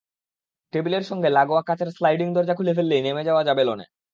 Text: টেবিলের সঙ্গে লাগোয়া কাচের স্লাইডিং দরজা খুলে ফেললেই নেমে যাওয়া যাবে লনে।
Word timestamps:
টেবিলের 0.73 1.03
সঙ্গে 1.03 1.29
লাগোয়া 1.29 1.61
কাচের 1.61 1.89
স্লাইডিং 1.91 2.27
দরজা 2.33 2.53
খুলে 2.53 2.73
ফেললেই 2.73 3.01
নেমে 3.01 3.23
যাওয়া 3.23 3.43
যাবে 3.43 3.63
লনে। 3.63 3.85